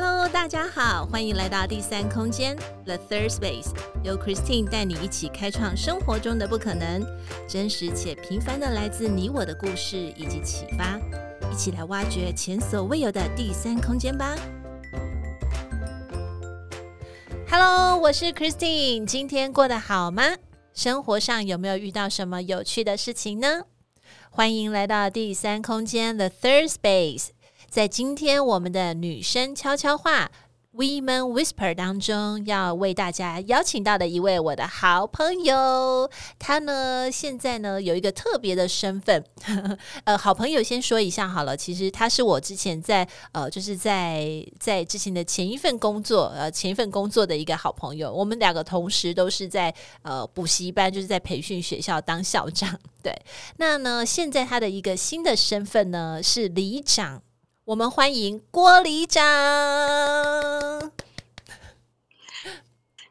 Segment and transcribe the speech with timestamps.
[0.00, 3.70] Hello，大家好，欢迎来到第三空间 The Third Space，
[4.04, 7.04] 由 Christine 带你一起开创生活中的不可能，
[7.48, 11.00] 真实且平凡的来自你我的故事以及启发，
[11.50, 14.36] 一起来挖掘前所未有的第三空间吧。
[17.50, 20.22] Hello，我是 Christine，今天过得好吗？
[20.74, 23.62] 生活上有没有遇到什么有趣的事情呢？
[24.30, 27.30] 欢迎来到第三空间 The Third Space。
[27.70, 30.30] 在今天我们的女生悄悄话
[30.74, 39.24] Women Whisper 当中，要为大家邀请到的一位我的好朋友，她呢现在呢有一个特别的身份。
[40.04, 52.78] 呃，好朋友先说一下好了，其实她是我之前在呃就是在在之前的前一份工作呃前一份工作的一个好朋友，我们两个同时都是在呃补习班，就是在培训学校当校长。
[53.02, 53.12] 对，
[53.56, 57.22] 那呢现在她的一个新的身份呢是里长。
[57.68, 59.22] 我们欢迎郭里长。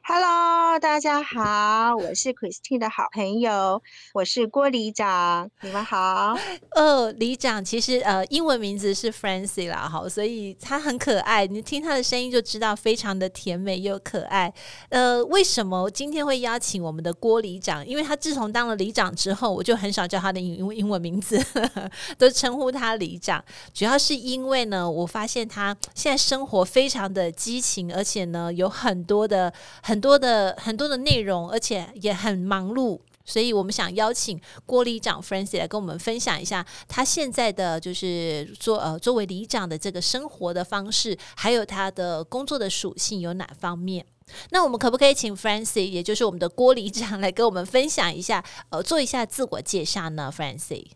[0.10, 6.34] Hello，大家好，我是 Christine 的好朋友，我是郭里长，你们好。
[6.70, 14.54] 呃， 里长其实呃英文名字是 Francy 啦，哈，所以他很可爱，你听他的声音就知道非常的甜美又可爱。
[14.88, 17.86] 呃，为什么今天会邀请我们的郭里长？
[17.86, 21.38] 因为他自从当了里长之后，我就很少叫他的英英文名字，
[22.18, 23.44] 都称呼他里长。
[23.74, 29.52] 主要是因为呢，我发现他现在生活非常的激情，而且呢有很多的
[29.84, 29.97] 很。
[29.98, 44.06] 很多的很多的内容，而且也很忙碌，所以我们想邀请郭里长 Francie 来跟我们分享一下他现在的就是做呃作为里长的这个生活的方式，还有他的工作的属性有哪方面？
[44.52, 50.92] 那我们可不可以请 Francie，也就是我们的郭里长来跟我们分享一下，呃，做一下自我介绍呢？Francie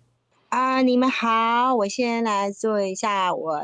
[0.49, 3.61] 啊你们好，我先来做一下我，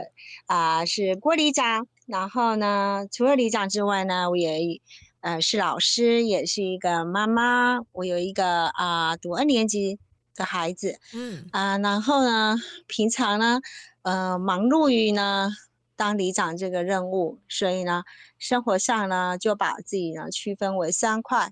[0.48, 4.82] 啊是郭里长，然后呢，除了里长之外呢，我也。
[5.28, 7.82] 呃，是老师，也是一个妈妈。
[7.92, 10.00] 我有一个啊、呃，读二年级
[10.34, 12.56] 的孩子，嗯啊、呃，然后呢，
[12.88, 13.60] 平常呢，
[14.04, 15.50] 呃，忙碌于呢
[15.98, 18.06] 当里长这个任务，所以呢，
[18.40, 21.52] 生活上呢就把自己呢区分为三块，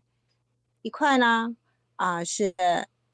[0.82, 1.58] 一块呢
[1.98, 2.56] 啊、呃、是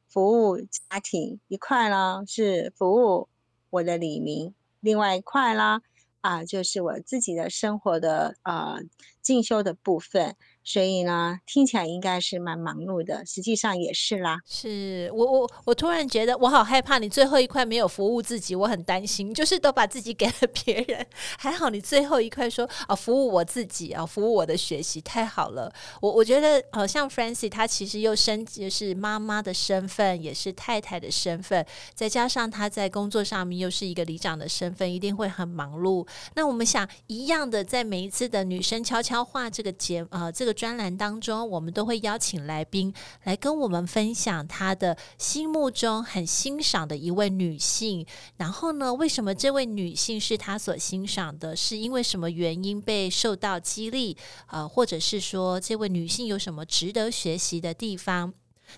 [0.08, 3.30] 服务家庭，一块呢是服务
[3.72, 5.82] 我的李明，另外一块呢。
[6.22, 8.78] 啊，就是我自己的生活的呃
[9.24, 14.40] 进修的部分，所以呢，听起来应该是蛮忙碌的，实际上也是啦。
[14.46, 20.34] 是我我我突然觉得我好害怕，你最后一块没有服务自己，我很担心，就是都把自己给了
[20.64, 21.06] 别人。
[21.38, 25.72] 还好你最后一块说啊，服务我自己啊，服务我的学习，太好了。
[26.00, 36.08] 我我觉得好像 Francie 她其实又升级是妈妈的身份，也是太太的身份，再加上她在工作上面又是一个里长的身份，一定会很忙碌。
[36.36, 48.06] 那我们想一样的，在每一次的女生悄悄话这个节呃这个专栏当中，我们都会邀请来宾来跟我们分享他的心目中很欣赏的一位女性。
[48.38, 51.56] 然后呢，为什么这位女性是他所欣赏的？
[51.56, 54.18] 是因为什么原因被受到激励？
[54.48, 58.34] 呃，或者是说这位女性有什么值得学习的地方？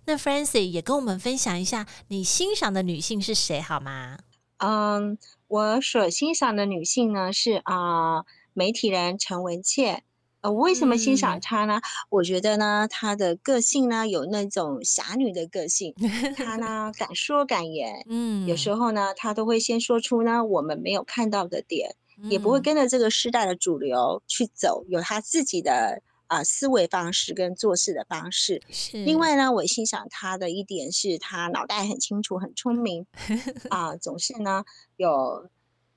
[0.05, 4.17] 那 Francie 也跟我们分享一下，你欣赏的女性是谁好吗？
[4.57, 5.17] 嗯。
[5.49, 10.03] 我所欣赏的女性呢是啊、媒体人陈文茜。
[10.43, 11.77] 呃，我为什么欣赏她呢？
[11.77, 15.95] 嗯、我觉得呢，她的个性呢有那种侠女的个性，
[16.35, 18.05] 她 呢敢说敢言。
[18.07, 26.01] 嗯，有时候呢，她都会先说出呢我们没有看到的点，嗯、也不会跟着这个时代的主流去走，有她自己的。
[26.27, 28.59] 啊，思维方式跟做事的方式。
[28.71, 28.97] 是。
[29.03, 33.05] 另外呢，我欣赏他的一点是他脑袋很清楚、很聪明。
[33.69, 34.63] 啊，总是呢
[34.95, 35.47] 有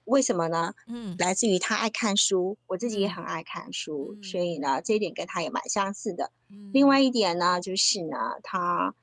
[0.06, 0.72] 为什么呢？
[0.88, 6.32] 嗯，来自于他爱看书，我自己也很爱看书，嗯、所以呢，这一点跟他也蛮相似的。
[6.50, 8.94] 嗯、另外一点呢，就是呢，他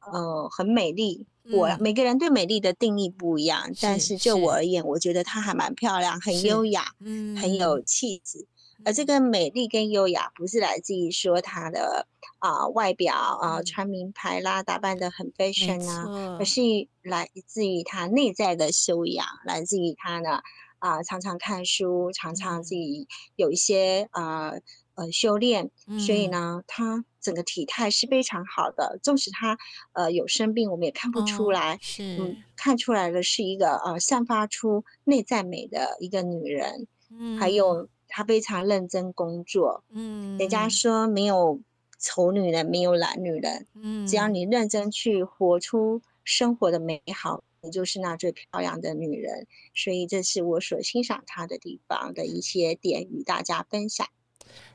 [0.00, 1.26] 呃很美丽。
[1.42, 8.46] 嗯、我每个人对美丽的定义不一样，是但是就我而言，我觉得她还蛮漂亮，很优雅，嗯，很有气质。
[8.84, 12.06] 而这个美丽跟优雅，不是来自于说她的
[12.38, 16.60] 啊、呃、外表啊、呃、穿名牌啦，打扮得很 fashion 啊，而是
[17.02, 20.40] 来自于她内在的修养，来自于她呢
[20.78, 23.06] 啊、呃、常常看书，常常自己
[23.36, 24.60] 有一些啊呃，
[24.94, 28.98] 呃修炼，嗯、所以呢，她整个体态是非常好的。
[29.02, 29.58] 纵使她
[29.92, 37.88] 呃有生病，我们也看不出来，哦、是嗯，看出来的是一个呃散发出内在美的一个女人，嗯，还有。
[38.10, 41.60] 她非常认真工作，嗯，人家说没有
[41.98, 49.46] 丑女人，没有懒女人，嗯，只要你认真去活出生活的美好，你就是那最漂亮的女人。
[49.74, 54.06] 所以这是我所欣赏她的地方的一些点，与大家分享。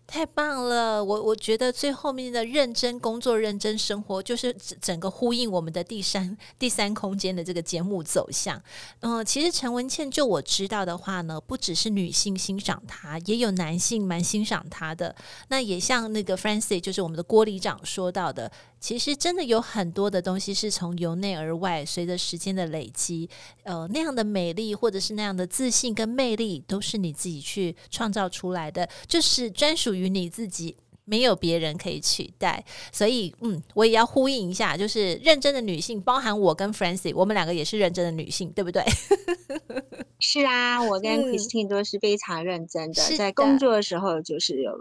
[0.07, 8.61] 太棒了，我我觉得最后面的认真工作、认真生活，就是整个呼应我们的第三第三空间的这个节目走向。
[8.99, 15.15] 嗯、其实陈文茜，就我知道的话呢，不只是女性欣赏她，也有男性蛮欣赏她的。
[15.47, 18.51] 那也像那个 Francie，就是我们的郭里长说到的。
[18.77, 23.27] 其实真的有很多的东西是从由内而外，随着时间的累积，
[23.63, 30.77] 呃，那样的美丽或者是那样的自信跟魅力，都是你自己去创造出来的，就是专属于你自己。
[31.07, 38.83] 没有别人可以取代，所以嗯，我也要呼应一下，就是认真的女性，包含我跟 Francie，我们两个也是认真的女性，对不对？
[40.19, 44.71] 是啊，我跟 Christine 都是非常认真的，嗯、在工作的时候就是有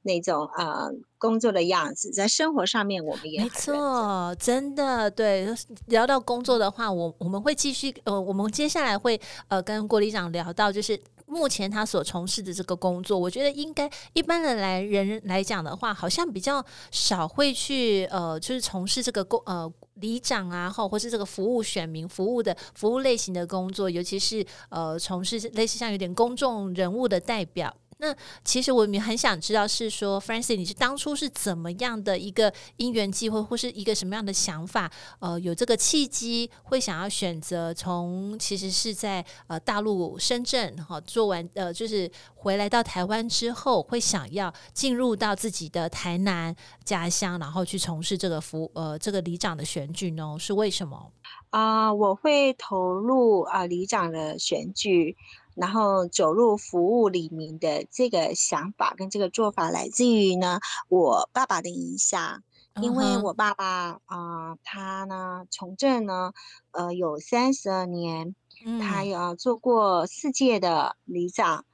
[0.00, 5.54] 那种呃工作的样子，在生活上面我们也没错，真的对。
[5.88, 10.98] 聊到工作的话，我我们会继续呃，我们接下来会呃跟郭里长聊到就是。
[11.34, 27.74] 目前他所从事的这个工作，我觉得应该一般的来人来讲的话，好像比较少会去呃，就是从事这个工呃里长啊，或或是这个服务选民服务的服务类型的工作，尤其是呃从事类似像有点公众人物的代表。
[27.98, 28.14] 那
[28.44, 34.90] 其实我们很想知道，是说 f r a n c i s 你是当初是怎么样的一个因缘际会，或是一个什么样的想法？
[35.20, 46.54] 呃，有这个契机，会想要选择从其实是在呃大陆深圳哈、做完呃，就是回来到台湾之后，会想要进入到自己的台南
[46.84, 50.36] 家乡，然后去从事这个服呃这个里长的选举呢？
[50.38, 51.12] 是为什么？
[51.50, 55.16] 啊、我会投入啊、呃、里长的选举。
[55.54, 62.42] 然后走入服务里民的这个想法跟这个做法，来自于呢我爸爸的影响。
[62.82, 66.32] 因为我爸爸啊、呃，他呢从政呢，
[66.72, 68.34] 呃，有三十二年，
[68.80, 71.64] 他有做过四届的里长，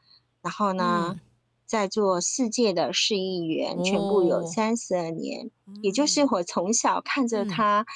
[0.43, 1.19] 然后呢，
[1.65, 5.51] 在做四届的市议员，全部有三十二年，
[5.81, 7.87] 也就是我从小看着他。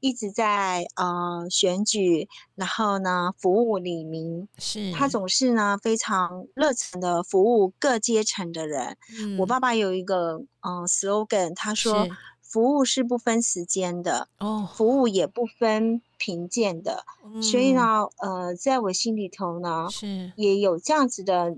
[0.00, 4.92] 一直在呃选举，然后呢服务李明，是。
[4.92, 8.96] 他总是呢非常热忱的服务各阶层的人。
[9.18, 12.08] 嗯、我爸爸有一个呃 slogan，他说
[12.40, 17.04] 服务是不分时间的，哦，服务也不分贫贱的。
[17.24, 20.32] 嗯、所以呢，呃，在我心里头呢，是。
[20.36, 21.56] 也有这样子的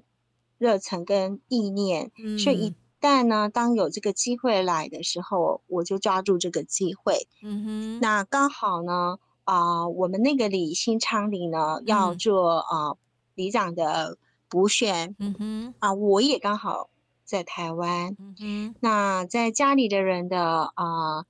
[0.58, 2.74] 热忱跟意念，嗯、所以一。
[3.02, 7.26] 但呢，当有这个机会来的时候，我就抓住这个机会。
[7.42, 12.98] 嗯哼，那刚好呢，啊、呃，我们那个李新昌里呢、嗯、要做啊、呃、
[13.34, 14.18] 里长的
[14.48, 15.16] 补选。
[15.18, 16.90] 嗯哼，啊、呃，我也刚好
[17.24, 18.14] 在台湾。
[18.20, 21.26] 嗯哼，那在家里的人的啊、呃、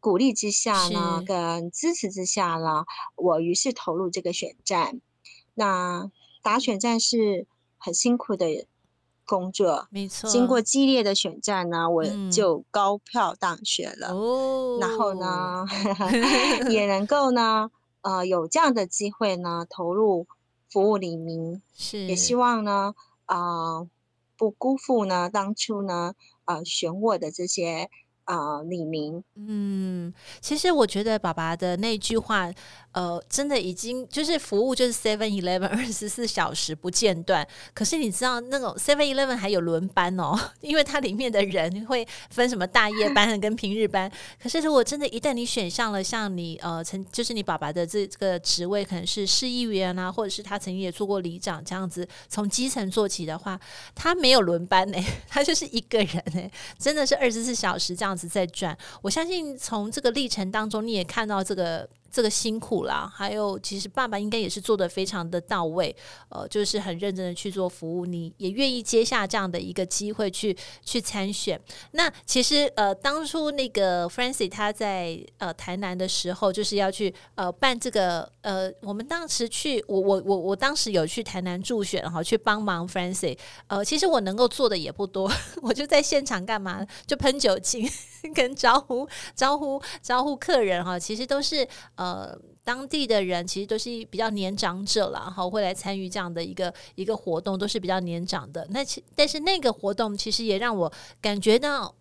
[0.00, 2.84] 鼓励之下呢，跟支持之下呢，
[3.14, 5.00] 我于是投入这个选战。
[5.54, 6.10] 那
[6.42, 7.46] 打选战是
[7.78, 8.66] 很辛苦的。
[9.26, 14.14] 工作没错，经过激烈的选战呢，我就高票当选了。
[14.14, 15.66] 哦、嗯，然后呢，
[16.70, 17.70] 也能够呢，
[18.02, 20.26] 呃，有这样的机会呢，投入
[20.70, 22.06] 服务里民，是。
[22.06, 22.94] 也希望呢，
[23.26, 23.36] 啊、
[23.78, 23.88] 呃，
[24.36, 26.14] 不辜负呢当初呢，
[26.44, 27.90] 呃，选我的这些
[28.26, 29.20] 啊、呃、里民。
[29.34, 32.52] 嗯，其实我觉得爸爸的那句话。
[32.96, 37.46] 呃，真的已经就是服务就是 Seven Eleven 二十四小时不间断。
[37.74, 44.10] 可是你知道那种 Seven Eleven 还有轮班哦， 因为它里面的人会分什么大夜班跟平日班。
[44.42, 53.60] 可是如果真的，一旦你选上了像你呃曾就是你爸爸的这这个职位，可能是市议员啊，或者是他曾经也做过里长这样子，从基层做起的话，
[53.94, 54.98] 他没有轮班呢，
[55.28, 58.76] 他就是一个人呢，真的是二十四小时这样子在转。
[59.02, 61.88] 我相信从这个历程当中，你也看到这个。
[62.16, 65.94] 这个辛苦啦，还有其实爸爸应该也是做的非常的到位，
[66.30, 71.60] 呃，就是很认真的去做服务，你也愿意接下这样的一个机会去去参选。
[71.90, 83.36] 那其实呃，当初那个 Francie 他在呃台南的时候，就是要去呃办这个呃，我们当时去，我我我我当时有去台南助选哈，去帮忙 Francie。
[83.66, 85.30] 呃，其实我能够做的也不多，
[85.60, 86.82] 我就在现场干嘛？
[87.06, 87.86] 就喷酒精，
[88.34, 92.05] 跟招呼招呼招呼客人哈，其实都是呃。
[92.06, 98.64] 呃，当地的人其实都是比较年长者了，哈，会来参与这样的一个一个活动，都是比较年长的。
[98.70, 101.92] 那其但是那个活动其实也让我感觉到，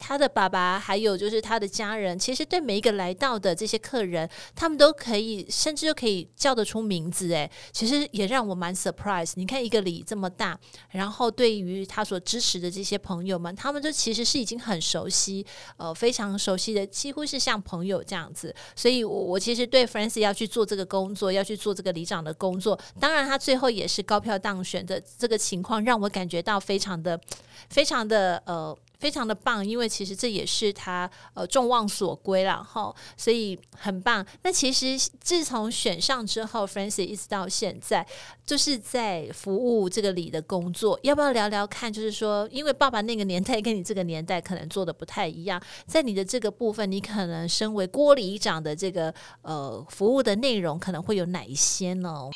[0.00, 7.30] 他的爸爸还有就是他的家人，其实对每一个来到的这些客人，他们都可以，甚至都可以叫得出名字。
[7.32, 9.32] 诶，其实也让我蛮 surprise。
[9.36, 10.58] 你看一个里这么大，
[10.92, 15.44] 然后对于他所支持的这些朋友们，他们就其实是已经很熟悉，
[15.76, 18.52] 呃，非常熟悉的，几乎是像朋友这样子。
[18.74, 27.20] 所以我，我我其实对 Francis 要去做这个工作，要去做这个里长的工作，当然他最后也是高票当选的这个情况，让我感觉到非常的、
[27.68, 28.74] 非常的呃。
[29.00, 34.24] 非常的棒，因为其实这也是他呃众望所归了哈，所以很棒。
[34.42, 38.06] 那其实自从选上之后，Francis 一直到现在
[38.44, 41.00] 就是在服务这个里的工作。
[41.02, 41.90] 要不要聊聊看？
[41.90, 52.28] 就是说，因为爸爸那个年代跟你这个年代可能做的不太一样，在你的这个部分，你可能身为郭里长的这个呃服务的内容可能会有哪一些呢？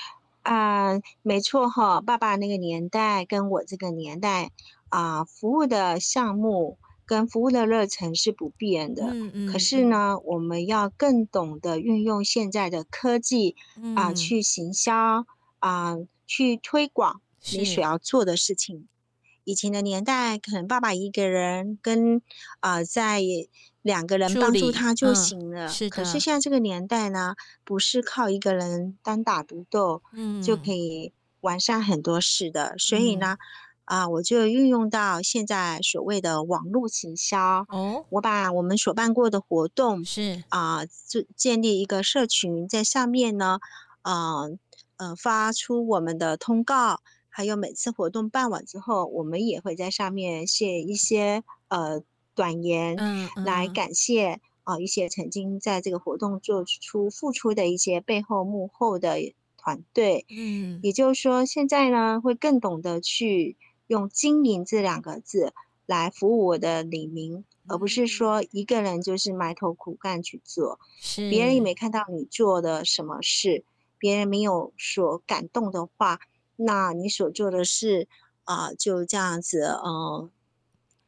[0.42, 0.92] 啊、
[1.22, 4.50] 没错哈，爸爸那个年代跟我这个年代。
[4.94, 9.08] 啊，服务的项目跟服务的热忱是不变的。
[9.10, 9.52] 嗯嗯。
[9.52, 13.56] 可是呢，我们要更懂得运用现在的科技
[13.96, 15.26] 啊，去行销
[15.58, 15.96] 啊，
[16.28, 17.20] 去推广
[17.50, 18.86] 你所要做的事情。
[19.42, 22.22] 以前的年代，可能爸爸一个人跟
[22.60, 23.20] 啊，在
[23.82, 25.66] 两个人帮助他就行了。
[25.90, 27.34] 可是现在这个年代呢，
[27.64, 32.76] 不是靠一个人单打独斗，嗯，就可以完善很多事的。
[32.78, 33.38] 所以呢。
[33.84, 37.66] 啊，我就运用到现在所谓的网络行销。
[37.68, 43.58] 哦，我把我们所办过的活动是啊，就建立一个社群，在上面呢，
[44.02, 44.44] 啊，
[44.96, 52.00] 呃，发出我们的通告，还有每次活动办完之后，我们也会在上面写一些呃
[52.34, 59.18] 短言，嗯，来感谢啊一些曾经在这个活动做出付出的一些背后幕后的
[59.58, 60.24] 团队。
[60.30, 63.58] 嗯，也就是说，现在呢，会更懂得去。
[63.86, 65.52] 用经营这两个字
[65.86, 73.64] 来服务我的李明，而不是说一个人就是埋头苦干去做，是别人也没看到你做的什么事，
[73.98, 76.20] 别人没有所感动的话，
[76.56, 78.08] 那你所做的事
[78.44, 80.30] 啊、呃、就这样子，嗯、呃，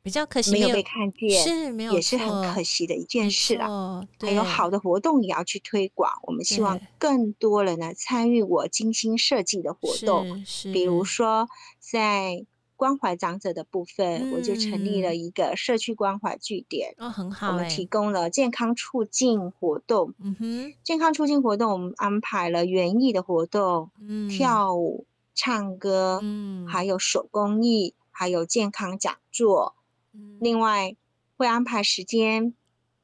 [0.02, 4.06] 比较可惜没有被看见，是没有也是很可惜的一件事了。
[4.20, 11.48] 还有好的活动也要去推广，我们希望更多人来参与我精心设计的活动，比如说
[11.80, 12.44] 在。
[12.76, 16.94] 关怀长者的部分，嗯，我就成立了一个社区关怀据点。
[16.98, 17.48] 哦，很好。
[17.48, 20.14] 我们提供了健康促进活动。
[20.18, 29.74] 嗯哼，健康促进活动，我们安排了园艺的活动，嗯，跳舞、唱歌，嗯，还有手工艺，还有健康讲座。
[30.12, 30.94] 嗯，另外
[31.36, 32.54] 会安排时间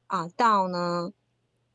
[0.07, 1.11] 啊，到呢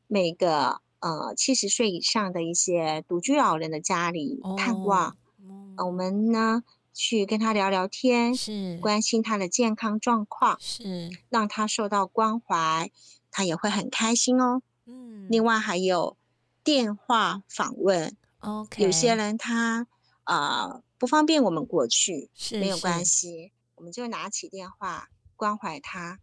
[0.07, 5.17] 每个呃七十岁以上的一些独居老人的家里探望。
[5.43, 6.63] 嗯，啊，我们呢。
[6.93, 12.91] 去跟他聊聊天，是关心他的健康状况，是让他受到关怀，
[13.31, 14.61] 他也会很开心哦。
[14.85, 16.17] 嗯，另外还有
[16.63, 19.87] 电话访问，OK，有些人他
[20.23, 26.19] 啊、呃、不方便我们过去，是没有关系，我们就拿起电话关怀他。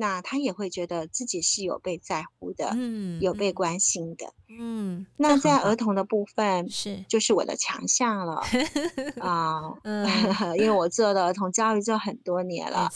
[0.00, 5.06] 那他也会觉得自己是有被在乎的，嗯，有被关心的，嗯。
[5.18, 8.40] 那在儿童的部分是，就是我的强项了
[9.20, 10.08] 啊，嗯、
[10.56, 12.88] 因为我做了儿童教育做很多年了，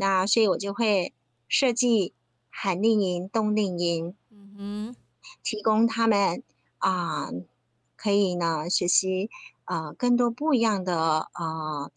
[0.00, 1.14] 那所以我就会
[1.46, 2.14] 设计
[2.50, 4.96] 寒令营、冬令营，嗯哼，
[5.44, 6.42] 提供他们
[6.78, 7.32] 啊、呃，
[7.96, 9.30] 可以呢学习
[9.62, 11.84] 啊、呃、更多不一样的啊。
[11.84, 11.92] 呃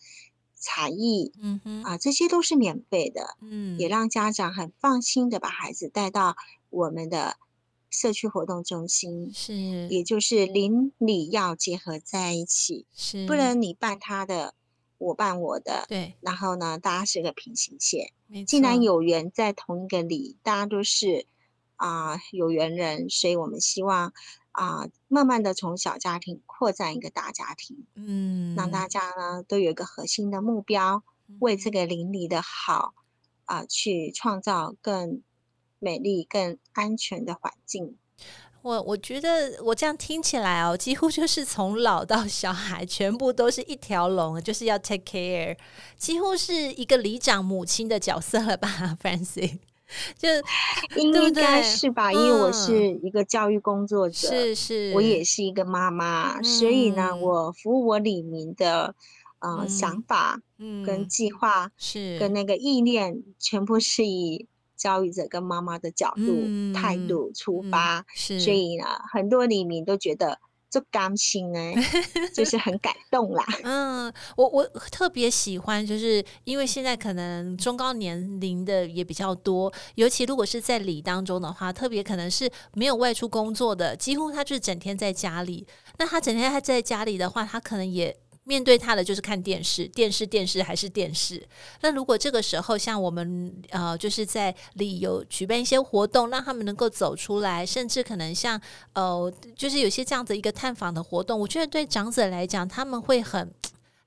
[0.64, 6.38] 才艺，嗯哼，啊，这些都是免费的，嗯，也让家长很放心的把孩子带到
[6.70, 7.36] 我们的
[7.90, 9.54] 社区活动中心，是，
[9.90, 14.54] 也就是邻里要结合在一起，是，不能你办他的，
[14.98, 18.14] 我办我的，对，然后呢，大家是个平行线，
[18.48, 21.26] 既然有缘在同一个里，大家都是
[21.76, 24.14] 啊、呃、有缘人，所以我们希望。
[24.54, 31.04] 啊，慢慢的从小家庭扩展一个大家庭，嗯，让大家呢都有一个核心的目标，
[31.40, 32.94] 为这个邻里的好
[33.46, 35.22] 啊，去创造更
[35.80, 37.98] 美丽、更安全的环境。
[38.62, 45.58] 我我觉得我这样听起来哦，几乎就是从老到小孩，全部都是一条龙，就是要 take care，
[45.98, 49.58] 几乎是一个里长母亲的角色了吧，Francis。
[50.18, 50.30] 就
[51.02, 55.24] 应该是吧，因为我是一个教育工作者，是是，我也。
[55.24, 58.94] 是一个妈妈，嗯，所以呢，我服务我李明的
[59.40, 70.40] 呃、嗯、想法，嗯，跟计划是跟那个意念，全部是以教育者跟妈妈的角度、嗯、态度出发，是，所以呢，很多李明都觉得
[70.74, 71.72] 就甘心哎，
[72.34, 73.46] 就是很感动啦。
[73.62, 85.68] 嗯，我我特别喜欢，就是因为现在可能中高年龄的也比较多，尤其如果是在里当中的话，特别可能是没有外出工作的，几乎他就是整天在家里。
[86.00, 88.18] 那他整天他在家里的话，他可能也。
[88.44, 91.42] 面对他的就是看电视，电视，电视还是电视。
[91.82, 98.60] 那如果这个时候像我们呃，就是在旅游举办一些活动，让他们能够走出来，甚至可能像
[98.94, 103.52] 呃，就是有些这样的一个探访的活动，我觉得对长者来讲，他们会很。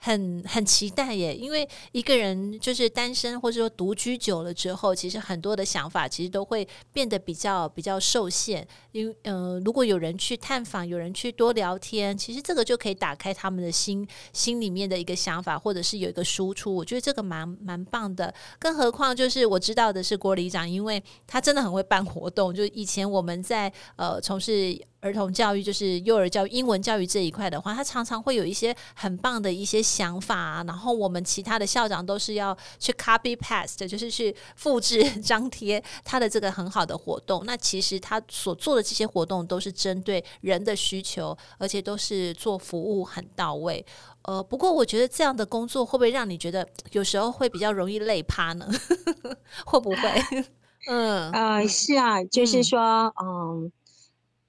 [0.07, 8.65] 很很期待耶，因为一个人就是单身或者说独居久了之后，其实很多的想法其实都会变得比较比较受限。
[8.93, 16.73] 因嗯呃，如果有人去探访，有人去多聊天，其实这个就可以打开他们的心心里面的一个想法，或者是有一个输出。
[16.73, 18.33] 我觉得这个蛮蛮棒的。
[18.61, 22.55] 更何况就是我知道的是郭里长，因为他真的很会办活动。
[22.55, 24.81] 就以前我们在呃从事。
[25.01, 30.65] 儿童教育就是幼儿教育、英文教育这一块的话，他常常会有一些很棒的一些想法啊。
[30.67, 37.45] 然后我们其他的校长都是要 去 copy paste，就是去复制 张贴他的这个很好的活动。
[37.47, 43.85] 那其实他所做的这些活动都是针对人的需求，而且都是做服务很到位。
[44.23, 48.69] 呃，不过我觉得这样的工作会不会让你觉得有时候会比较容易累趴呢？
[49.65, 50.47] 会不会？
[50.89, 53.71] 嗯呃，是啊，就是说，嗯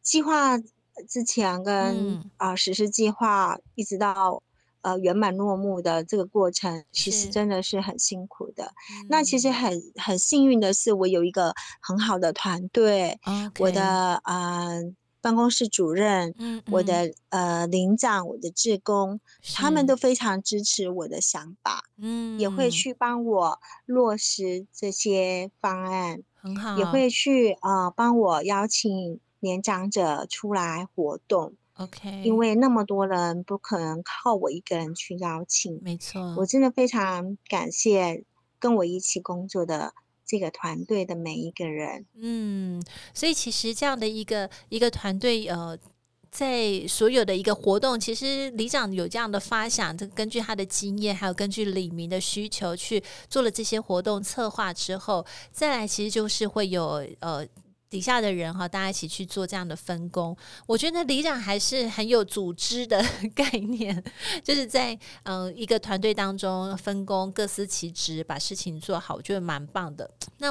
[0.07, 0.57] 计划
[1.09, 4.41] 之前跟啊、实施计划，一直到
[4.81, 8.71] 呃圆满落幕的这个过程，其实真的是很辛苦的。
[9.09, 13.19] 那其实很很幸运的是，我有一个很好的团队.
[13.59, 14.81] 我的呃
[15.19, 19.19] 办公室主任，嗯嗯我的呃领长，我的志工，
[19.53, 29.19] 他们都非常支持我的想法，嗯，也会去帮我落实这些方案，很好，也会去呃帮我邀请。
[29.39, 38.23] 年长者出来活动，OK，因为那么多人不可能靠我一个人去邀请，没错，我真的非常感谢
[38.59, 39.93] 跟我一起工作的
[40.25, 42.07] 这个团队的每一个人。
[42.15, 45.77] 嗯，所以其实这样的一个一个团队，呃，
[46.31, 57.47] 在所有的一个活动，其实里长有这样的发想，这根据他的经验，还有根据李明的需求去做了这些活动策划之后，再来其实就是会有呃。
[57.89, 60.35] 底下的人哈，大家一起去做这样的分工。
[60.65, 63.03] 我觉得里长还是很有组织的
[63.33, 64.03] 概念，
[64.43, 70.09] 就是在嗯、呃、一个团队当中分工，各司其职，把事情做好，我觉得蛮棒的。
[70.39, 70.47] 那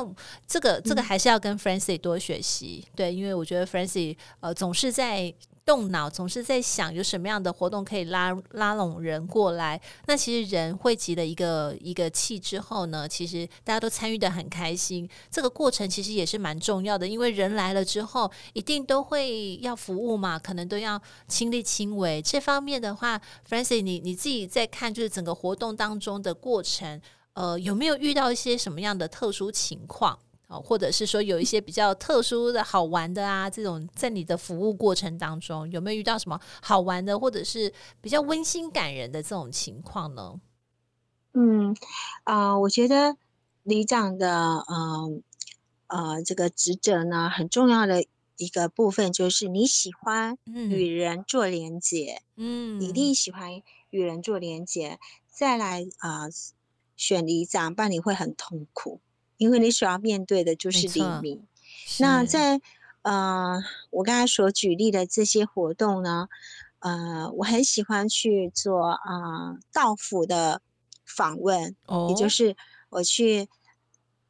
[0.47, 5.35] 这个这个还是要跟 Francie 多学习，嗯、对，因为我觉得 Francie 呃总是在。
[5.67, 9.79] 动脑总是在想有什么样的活动可以拉拉拢人过来。
[10.07, 15.11] 那其实人汇集了一个一个气之后呢，其实大家都参与得很开心。
[15.29, 22.23] 这个过程其实也是蛮重要的，因为人来了之后，一定都会要服务嘛，可能都要亲力亲为。
[22.23, 27.03] 这方面的话，Francie，你你自己在看，就是整个活动当中的过程，
[27.33, 30.17] 呃，有没有遇到一些什么样的特殊情况？
[30.49, 40.41] 哦，或者是说有一些比较特殊的好玩的啊，这种在你的服务过程当中，有没有遇到什么好玩的，或者是比较温馨感人的这种情况呢？
[41.33, 41.77] 嗯，
[42.25, 43.17] 啊、呃，我觉得
[43.65, 45.23] 里长的，嗯
[45.89, 48.05] 呃，呃，这个职责呢，很重要的
[48.37, 56.31] 一个部分就是你喜欢与人做连接，嗯，你一定喜欢与人做连接，再来啊、呃，
[56.97, 59.01] 选里长办理会很痛苦。
[59.37, 61.47] 因为你所要面对的就是黎明。
[62.01, 62.61] 那在
[63.03, 66.29] 呃，我刚才所举例的这些活动呢，
[66.81, 70.61] 呃，我很喜欢去做啊、呃、到府的
[71.05, 72.57] 访问，哦、也就是
[72.89, 73.49] 我去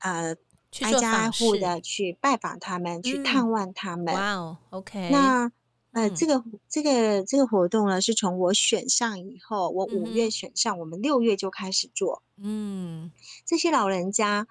[0.01, 0.35] 呃
[0.71, 4.15] 去挨家挨户的去拜访他们，嗯、去探望他们。
[4.15, 5.09] 哇哦，OK。
[5.11, 5.51] 那
[5.93, 12.23] 呃，这个这个这个活动呢，是从我选上以后，我五月选上，嗯、我们六月就开始做。
[12.37, 13.11] 嗯，
[13.47, 14.47] 这些老人家。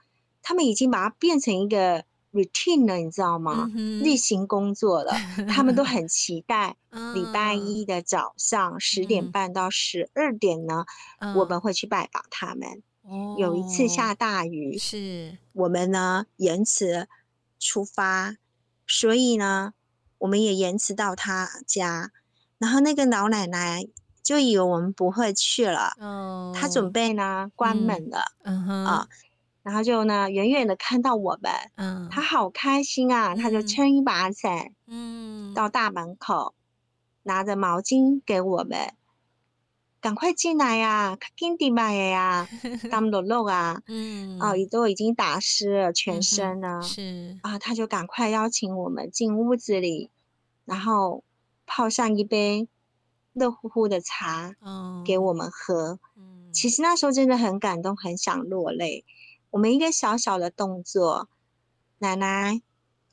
[0.47, 3.67] 他们已经把它变成一个 routine 了，你知道吗？
[3.73, 5.11] 嗯、例行工作了。
[5.49, 6.75] 他们都很期待
[7.15, 10.85] 礼拜一的早上十点半到十二点呢，
[11.17, 12.83] 嗯、我们会去拜访他们。
[13.01, 17.07] 哦、有一次下大雨，是我们呢延迟
[17.59, 18.37] 出发，
[18.85, 19.73] 所以呢
[20.19, 22.11] 我们也延迟到他家。
[22.59, 23.87] 然后那个老奶奶
[24.21, 28.25] 就以为我们不会去了，哦、她准备呢关门了。
[28.43, 29.07] 嗯嗯、啊。
[29.65, 36.53] 然后就呢，远远的看到我们，嗯，他好开心啊，嗯、他就撑一把伞，嗯，到大门口，
[37.23, 38.93] 拿着毛巾给我们，
[39.99, 42.47] 赶快进来呀，赶紧点买呀，
[42.91, 47.39] 他们的肉啊， 嗯，哦，也都已经打湿了全身了，嗯、是。
[47.41, 50.11] 啊，他就赶快邀请我们进屋子里，
[50.63, 51.23] 然后
[51.65, 52.67] 泡上一杯
[53.33, 54.53] 热乎乎的茶
[55.03, 55.97] 给我们喝。
[56.15, 59.03] 嗯，其实那时候真的很感动，很想落泪。
[59.55, 61.29] 我们一个小小的动作，
[61.99, 62.61] 奶奶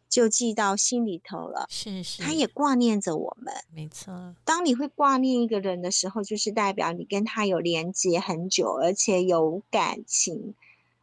[0.08, 1.66] 就记到心里头了。
[1.70, 3.54] 是是，她也挂念着我们。
[3.70, 10.56] 没错，当你会挂念一个人的时候，就是代表你跟他有连接很久，而且有感情，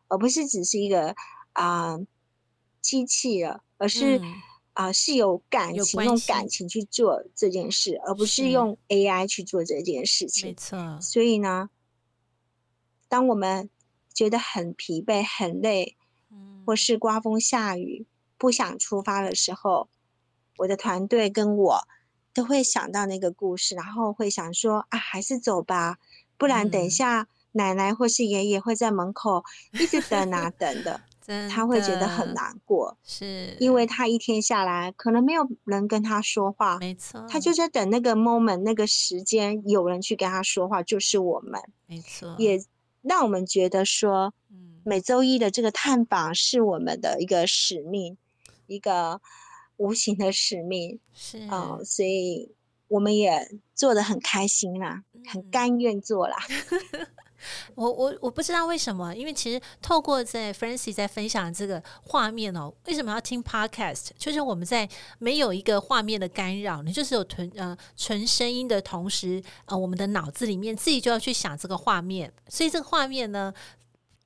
[0.10, 1.16] 而不是只是一个
[1.54, 2.08] 啊、呃、
[2.82, 4.34] 机器了，而是啊、嗯
[4.88, 10.50] 呃、是有感情，用感情去做这件事，而不是用 AI 去做这件事情。
[10.50, 11.00] 没错。
[11.00, 11.70] 所以呢，
[13.08, 13.70] 当我们
[14.20, 15.96] 觉得很疲惫、很累，
[16.66, 18.06] 或是刮风下雨，
[18.38, 19.88] 不想出发的时候，
[20.58, 21.88] 我的团队跟我
[22.34, 26.00] 都会想到那个故事，然后会想说啊，还是走吧，
[26.38, 31.00] 不然等一下奶奶或是爷爷会在门口一直等啊等的，
[31.50, 42.02] 他会觉得很难过，是因为他一天下来可能没有人跟他说话，没错，他就在等那个 moment 那个时间有人去跟他说话，就是我们，没。
[42.02, 42.62] 错，也。
[43.02, 44.34] 让我们觉得说，
[44.84, 48.18] 每周一的这个探访是我们的一个使命，
[48.68, 49.22] 一个
[49.78, 51.40] 无形的使命，是。
[51.48, 52.54] 啊、呃，所以
[52.88, 56.38] 我们也做得很开心啦，很甘愿做啦。
[57.76, 64.10] 我我我不知道为什么，因为其实透过在 Francie 在分享这个画面哦，为什么要听 Podcast？
[64.18, 73.54] 就是我们在没有一个画面的干扰，你就是有纯呃纯声音的同时，呃，我们的脑子里面自己就要去想这个画面，所以这个画面呢。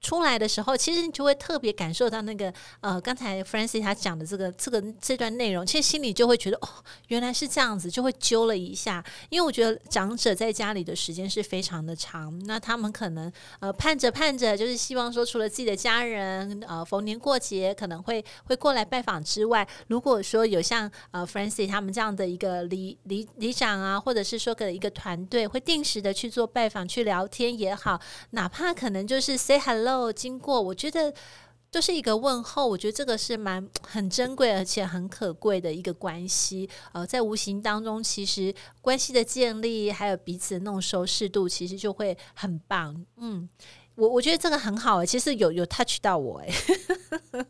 [0.03, 6.67] 出来的时候，其实你就会特别感受到那个呃，刚才 Francie 他讲的这个这个这段内容，其实心里就会觉得哦，
[7.07, 9.01] 原来是这样子，就会揪了一下。
[9.29, 27.97] 因为我觉得长者在家里的时间是非常的长，那他们可能呃盼着盼着，就是希望说，除了自己的家人呃逢年过节可能会会过来拜访之外，如果说有像呃 Francie 他们这样的一个里里里长啊，或者是说个一个团队，会定时的去做拜访、去聊天也好，
[28.31, 29.92] 哪怕可能就是 say hello。
[30.13, 31.13] 经过，我觉得
[31.71, 36.69] 就是一个问候，我觉得这个是蛮很珍贵而且很可贵的一个关系。
[36.91, 43.03] 呃，在无形当中，其实关系的建立，还有彼此的那种熟识度，其实就会很棒。
[43.17, 43.49] 嗯，
[43.95, 46.49] 我我觉得这个很好，其实有有 touch 到我，哎，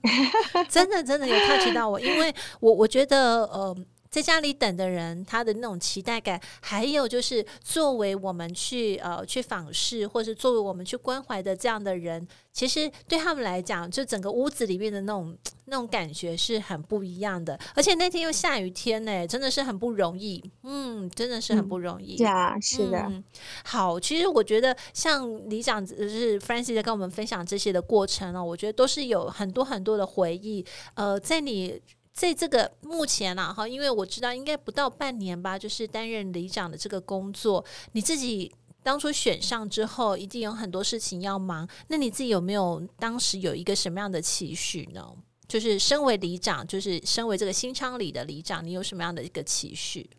[0.70, 3.76] 真的真的有 touch 到我，因为我我觉得，呃。
[4.14, 17.60] 在家里等的人，他的那种期待感，还有就是作为我们去呃去访视，或是作为我们去关怀的这样的人，其实对他们来讲，就整个屋子里面的那种那种感觉是很不一样的。
[17.74, 22.16] 而且那天又下雨天呢，真的是很不容易，嗯，真的是很不容易。
[22.16, 23.00] 对啊，是的。
[23.10, 23.24] 嗯，
[23.66, 30.64] 好，其实我觉得像李长就是 Francis 在跟我们分享这些的过程呢，我觉得都是有很多很多的回忆。
[30.94, 31.82] 呃，在你。
[32.14, 41.68] 在这个目前啊，哈，因为我知道应该不到半年吧，就是担任里长的这个工作，你自己当初选上之后，一定有很多事情要忙。
[41.88, 45.04] 那你自己有没有当时有一个什么样的期许呢？
[45.48, 50.10] 就是身为里长，就是身为这个新昌里的里长，你有什么样的一个期许？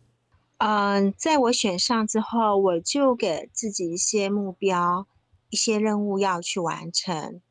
[0.57, 5.07] 嗯，在我选上之后，我就给自己一些目标、
[5.49, 7.41] 一些任务要去完成。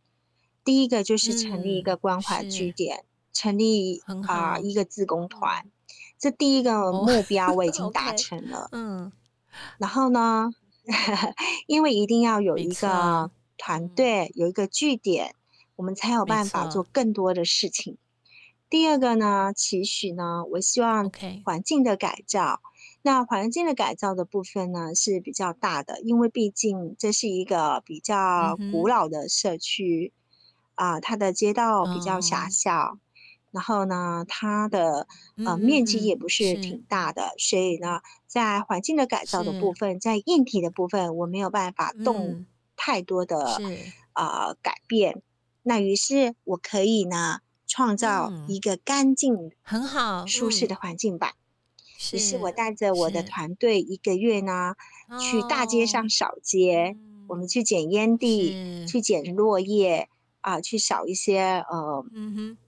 [0.62, 2.98] 第一个就是成立一个关怀据点。
[2.98, 5.66] 嗯成立啊、呃、一个自工团，
[6.18, 8.68] 这第一个目标我已经达成了。
[8.73, 9.12] 嗯，
[9.77, 10.51] 然后呢，
[11.66, 15.35] 因为一定要有一个团队，有一个据点，
[15.77, 17.99] 我们才有办法做更多的事情。
[18.70, 21.11] 第二个呢，期许呢，我希望
[21.44, 22.61] 环境的改造。
[23.03, 30.12] 那环境的改造的部分呢是比较大的，因为毕竟这是一个比较古老的社区
[30.75, 32.99] 啊、呃，它的街道比较狭小。
[33.55, 35.07] 然后呢，它的
[35.47, 43.61] 呃面积也不是挺大的，嗯、所以呢，在环境的改造的部分，在硬体的部分，我没有办法动太多的
[44.14, 45.23] 呃改变。
[45.62, 51.35] 那于是我可以呢，创造一个干净、很好、舒适的环境吧。
[52.12, 54.75] 于是我带着我的团队一个月呢，
[55.21, 56.97] 去大街上扫街，
[57.29, 60.09] 我们去捡烟蒂，去捡落叶。
[60.44, 62.04] 啊，去扫一些呃，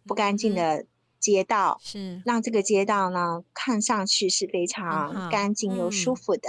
[0.06, 0.86] 不干净的
[1.20, 6.48] 街道，是让这个街道呢看上去是非常干净又舒服的。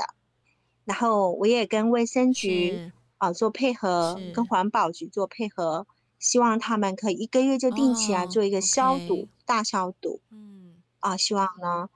[0.86, 5.86] 然后我也跟卫生局啊做配合，跟环保局做配合，
[6.18, 10.22] 希望他们可以一个月就定期来做一个消毒，大消毒。
[10.32, 11.90] 嗯，啊，希望呢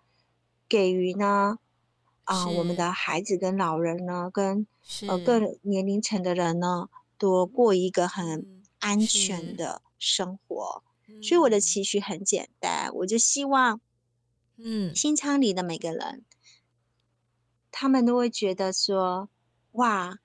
[0.68, 1.58] 给予呢
[2.26, 4.68] 啊我们的孩子跟老人呢，跟
[5.08, 8.60] 呃各年龄层的人呢，多过一个很。
[8.82, 10.84] 安全的生活，
[11.24, 13.80] 所以我的期许很简单，我就希望，
[14.58, 16.26] 嗯，新昌里的每个人
[17.72, 19.30] 他们都会觉得说，
[19.72, 20.20] 哇，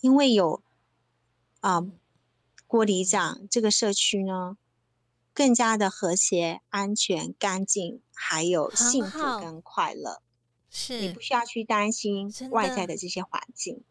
[0.00, 0.62] 因为有
[1.60, 1.90] 啊、呃、
[2.66, 4.58] 郭里长这个社区呢，
[5.32, 10.20] 更加的和谐、安全、干净，还有幸福跟快乐。
[10.74, 12.96] 是你不需要去担心外在的。
[12.96, 13.84] 这些环境，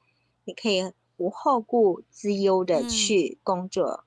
[0.44, 3.86] 你可以无后顾之忧的去工作。
[3.86, 4.06] 嗯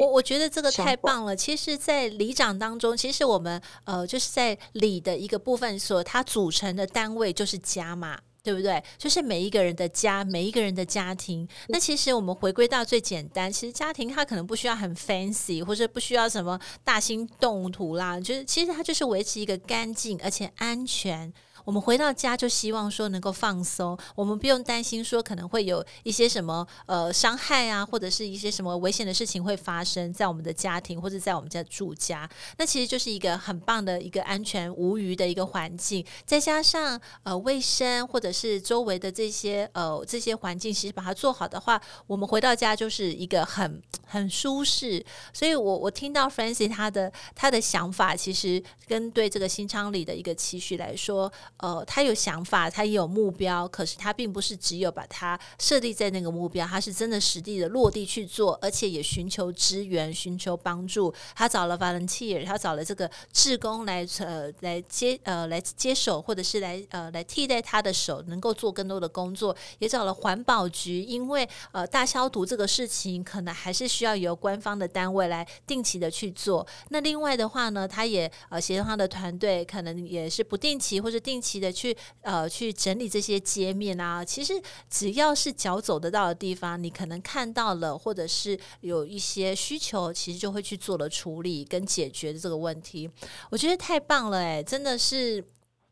[0.00, 1.36] 我我觉得这个太棒了。
[1.36, 8.82] 其实，在里长当中，其实我们呃，就是在里的一个部分所，它组成的单位就是家嘛，对不对？
[8.96, 11.46] 就是每一个人的家，每一个人的家庭。
[11.68, 21.30] 那其实我们回归到最简单，其实家庭它可能不需要很 fancy，或者不需要什么大兴动土啦，就是其实它就是维持一个干净而且安全。
[21.68, 32.26] 我们回到家就希望说能够放松，我们不用担心说可能会有一些什么呃伤害啊，或者是一些什么危险的事情会发生在我们的家庭或者在我们家住家。
[32.56, 45.04] 那其实就是一个很棒的一个安全无虞的一个环境，再加上呃卫生或者是周围的这些呃这些环境，其实把它做好的话，我们回到家就是一个很很舒适。
[45.34, 51.30] 所以我我听到 Francie 他的他的想法，其实跟对这个新昌里的一个期许来说。
[51.58, 61.12] 呃，他有想法，他也有目标，可是他并不是只有把它设立在那个目标，他是真的实地的落地去做，而且也寻求支援、寻求帮助。
[61.34, 69.56] 他找了 volunteer，他找了这个志工来呃来接呃来接手，或者是来呃来替代他的手，能够做更多的工作。
[69.80, 76.64] 也找了环保局，因为呃大消毒这个事情可能还是需要由官方的单位来定期的去做。
[76.90, 81.47] 那另外的话呢，他也呃协同他的团队，可能也是不定期或者定期。
[81.60, 93.08] 的去呃去整理这些街面啊，其实只要是脚走得到的地方，你可能看到了，或者是有一些需求，其实就会去做了处理跟解决这个问题。
[93.50, 95.44] 我觉得太棒了，哎，真的是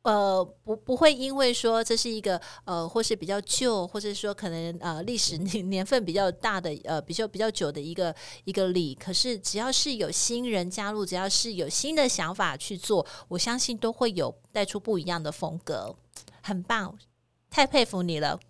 [0.07, 8.15] 呃不不会因为说这是一个呃或是比较旧，或者说可能呃历史年 年份比较大的呃比较比较久的一个
[8.45, 14.35] 一个礼，可是只要是有新人加入，只要是有新的想法去做，我相信都会有。
[14.53, 15.97] 带出不一样的风格，
[16.41, 16.99] 很棒，
[17.51, 18.41] 太佩服你了。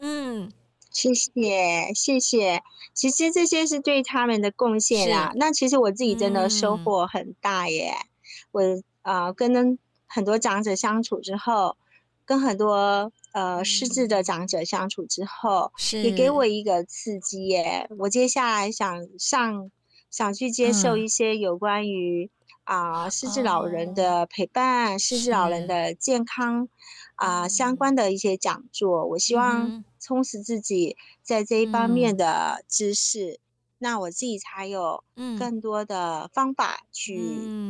[0.00, 0.50] 嗯，
[0.90, 2.64] 谢谢谢谢。
[2.92, 5.30] 其实这些是对他们的贡献啊。
[5.36, 7.92] 那其实我自己真的收获很大耶。
[7.92, 8.08] 嗯、
[8.50, 8.60] 我
[9.02, 9.78] 啊、呃，跟
[10.16, 11.76] 很多长者相处之后，
[12.24, 17.86] 跟很多呃失智的长者相处之后，是也给我一个刺激耶。
[17.98, 19.70] 我接下来想上，
[20.10, 22.30] 想去接受一些有关于。
[22.64, 26.68] 啊，失智老人的陪伴，失智、哦、老人的健康
[27.14, 33.38] 啊、呃，相关的一些讲座，我希望充实自己在这一方面的知识，嗯、
[33.78, 35.02] 那我自己才有
[35.38, 37.20] 更多的方法去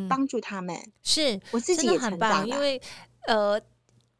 [0.09, 0.75] 帮助他们。
[0.75, 2.81] 嗯、是我自己也很棒，因为
[3.27, 3.61] 呃。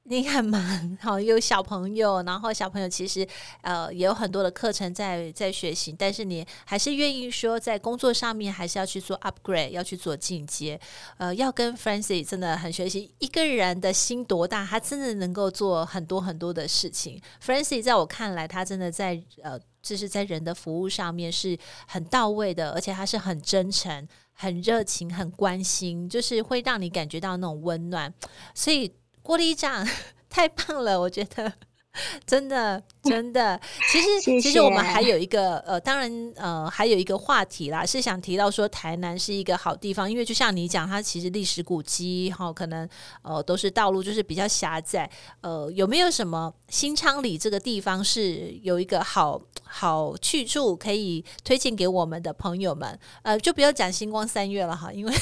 [0.09, 3.27] 你很忙，好有小朋友，然后小朋友其实
[3.63, 10.81] 呃也有很多的课程在在学习，但是你还是愿意说在工作上面还是要去做 upgrade，要去做进阶，
[11.19, 13.13] 呃，要跟 Francie 真的很学习。
[13.19, 17.21] 一个人的心多大，他真的能够做很多很多的事情。
[17.45, 28.15] Francie 在我看来，他真的在呃，就是在人的服务上面是很到位的，而且他是很真诚、很热情、很关心，就是会让你感觉到那种温暖，
[28.55, 28.93] 所以。
[29.27, 29.85] 郭里长
[30.31, 31.53] 太棒了，我觉得。
[32.27, 33.61] 真的 真的。
[33.91, 42.89] 其实其实我们还有一个呃，当然呃，还有一个话题啦，是想提到说台南是一个好地方，因为就像你讲，它其实历史古迹哈，可能
[43.23, 45.11] 呃都是道路就是比较狭窄。
[45.41, 52.99] 呃，有没有什么新昌里这个地方是有一个好好去处可以推荐给我们的朋友们？
[53.23, 55.13] 呃，就不要讲星光三月了哈，因为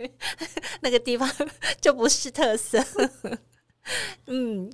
[0.80, 1.30] 那个地方
[1.80, 2.82] 就不是特色。
[4.26, 4.70] 嗯，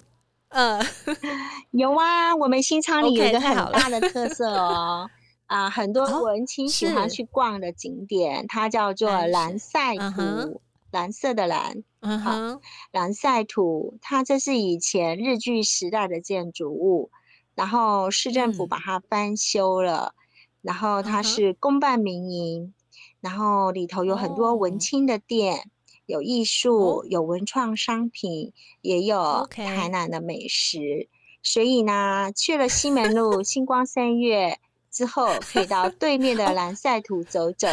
[0.49, 0.81] 呃，
[1.73, 5.09] 有啊，我们新昌里有一个很大的特色哦，
[5.47, 12.61] 啊、呃，很多文青喜欢去逛的景点，哦、它叫做蓝赛图，嗯、蓝色的蓝，嗯哼，
[12.93, 17.11] 蓝赛图，它这是以前日据时代的建筑物，
[17.55, 20.19] 然后市政府把它翻修了，嗯、
[20.63, 22.73] 然后它是公办民营，
[23.21, 25.57] 然后里头有很多文青的店。
[25.59, 25.71] 哦
[26.09, 31.07] 有艺术，有文创商品，也有台南的美食。
[31.43, 34.59] 所以呢，去了西门路星光三月
[34.91, 37.69] 之后，可以到对面的蓝赛图走走，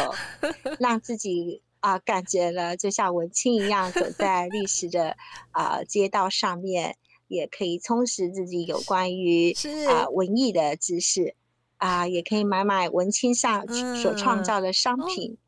[0.78, 5.16] 让自己啊、呃、感觉了就像文青一样，走在历史的
[5.52, 9.52] 啊、呃、街道上面，也可以充实自己有关于
[9.88, 11.34] 啊、呃、文艺的知识
[11.78, 15.32] 啊、呃，也可以买买文青上所创造的商品。
[15.32, 15.38] 嗯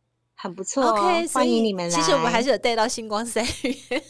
[0.40, 1.96] 很不错，OK，欢迎你们来。
[1.96, 4.02] 其实我们还是有带到星光三越。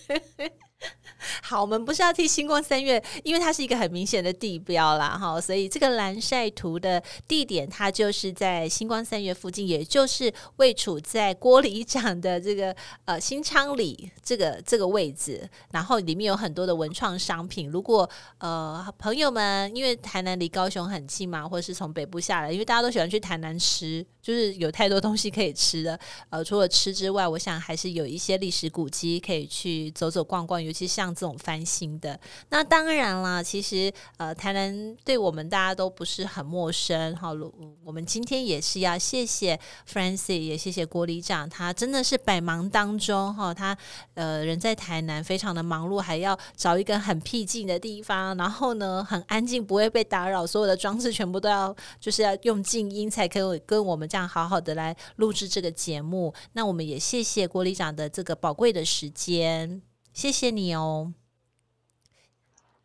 [1.43, 17.69] 好，我们不是要替星光三月，因为它是一个很明显的地标啦，哈，所以这个蓝晒图的地点，它就是在星光三月附近，也就是位处在郭里长的这个呃新昌里这个这个位置，然后里面有很多的文创商品。
[17.69, 25.99] 如果呃朋友们，因为台南离高雄很近嘛，或是从北部下来，因为大家都喜欢去台南吃，就是有太多东西可以吃的。
[26.31, 31.08] 呃，除了吃之外，我想还是有一些历史古迹可以去走走逛逛，尤其像。
[31.14, 32.18] 这种翻新的，
[32.51, 33.42] 那当然啦。
[33.42, 37.14] 其实，呃，台南对我们大家都不是很陌生。
[37.16, 37.35] 好，
[37.85, 39.59] 我们今天也是要谢谢
[39.90, 43.77] Francis，也谢谢郭里长，他真的是百忙当中哈，他
[44.14, 56.35] 呃人在台南非常的忙碌，还要找一个很僻静的地方，然后呢很安静，不会被打扰，所有的装置全部都要就是要用静音才可以跟我们这样好好的来录制这个节目。
[56.53, 59.81] 那我们也谢谢郭里长的这个宝贵的时间。
[60.19, 61.13] 谢谢你哦，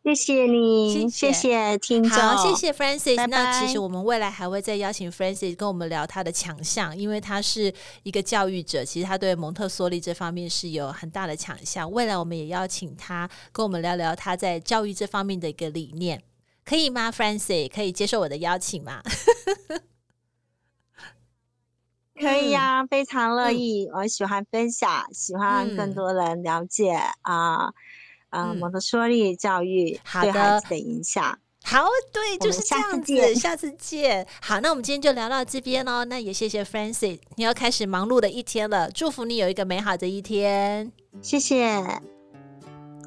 [0.03, 3.15] 谢谢你，谢谢，听众，好，谢谢 Francis。
[3.17, 3.27] 拜拜。
[3.27, 11.91] 那其实我们未来还会再邀请 Francis 跟我们聊他的强项，因为他是一个教育者，其实他对蒙特梭利这方面是有很大的强项。
[11.91, 16.21] 未来我们也邀请他跟我们聊聊他在教育这方面的一个理念，
[16.63, 19.01] 可以吗？Francis 可以接受我的邀请吗？
[22.23, 23.99] 可以呀、非常乐意、嗯。
[23.99, 27.67] 我喜欢分享，喜欢更多人了解啊、
[28.29, 31.37] 嗯，呃，蒙特梭利教育对孩子的影响。
[31.65, 33.15] 好，对，就是这样子。
[33.15, 34.27] 下次，下次见。
[34.41, 36.03] 好，那我们今天就聊到这边哦。
[36.05, 38.91] 那也谢谢 Francis，你要开始忙碌的一天了。
[38.91, 40.91] 祝福你有一个美好的一天。
[41.21, 41.81] 谢谢，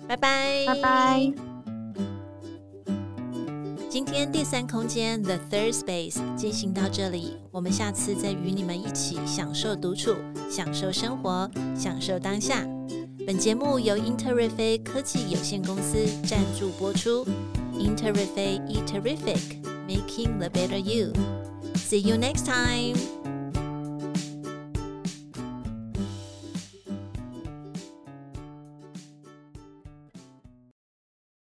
[0.08, 1.55] 拜拜，拜拜。
[3.96, 10.14] 今天第三空间 The Third Space 进行到这里，我们下次再与你们一起享受独处，
[10.50, 12.62] 享受生活，享受当下。
[13.26, 17.26] 本节目由英特瑞飞科技有限公司赞助播出。
[17.72, 21.14] 英特瑞飞 e Terrific, making the better you.
[21.76, 22.98] See you next time.